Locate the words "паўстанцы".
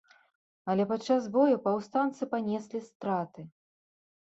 1.67-2.23